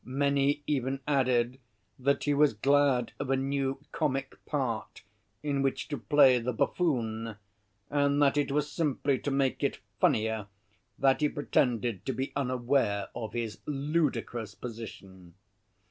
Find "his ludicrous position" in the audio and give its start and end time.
13.33-15.35